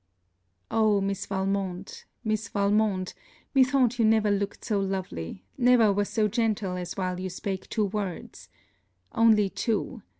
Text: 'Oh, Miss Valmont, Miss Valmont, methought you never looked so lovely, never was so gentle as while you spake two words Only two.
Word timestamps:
'Oh, 0.71 0.99
Miss 0.99 1.27
Valmont, 1.27 2.05
Miss 2.23 2.47
Valmont, 2.47 3.13
methought 3.53 3.99
you 3.99 4.03
never 4.03 4.31
looked 4.31 4.65
so 4.65 4.79
lovely, 4.79 5.45
never 5.59 5.93
was 5.93 6.09
so 6.09 6.27
gentle 6.27 6.75
as 6.75 6.97
while 6.97 7.19
you 7.19 7.29
spake 7.29 7.69
two 7.69 7.85
words 7.85 8.49
Only 9.13 9.47
two. 9.47 10.01